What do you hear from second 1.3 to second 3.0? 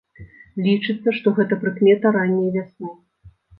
гэта прыкмета ранняй вясны.